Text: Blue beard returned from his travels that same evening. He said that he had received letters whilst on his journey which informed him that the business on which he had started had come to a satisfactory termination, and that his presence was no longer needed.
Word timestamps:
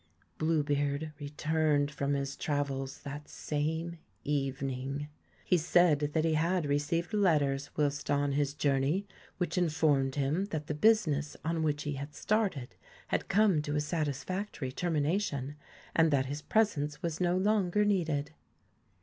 Blue 0.39 0.63
beard 0.63 1.13
returned 1.19 1.91
from 1.91 2.15
his 2.15 2.35
travels 2.35 3.01
that 3.01 3.27
same 3.29 3.99
evening. 4.23 5.09
He 5.45 5.59
said 5.59 5.99
that 5.99 6.25
he 6.25 6.33
had 6.33 6.65
received 6.65 7.13
letters 7.13 7.69
whilst 7.77 8.09
on 8.09 8.31
his 8.31 8.55
journey 8.55 9.05
which 9.37 9.59
informed 9.59 10.15
him 10.15 10.45
that 10.45 10.65
the 10.65 10.73
business 10.73 11.37
on 11.45 11.61
which 11.61 11.83
he 11.83 11.93
had 12.01 12.15
started 12.15 12.73
had 13.09 13.27
come 13.27 13.61
to 13.61 13.75
a 13.75 13.79
satisfactory 13.79 14.71
termination, 14.71 15.55
and 15.95 16.09
that 16.09 16.25
his 16.25 16.41
presence 16.41 17.03
was 17.03 17.21
no 17.21 17.37
longer 17.37 17.85
needed. 17.85 18.31